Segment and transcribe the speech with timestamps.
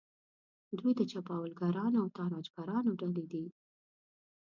[0.77, 3.45] دوی د چپاولګرانو او تاراجګرانو ډلې دي.